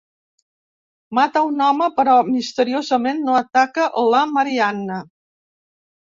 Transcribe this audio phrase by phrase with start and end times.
[1.17, 4.97] Mata a un home però misteriosament no ataca la Marianne.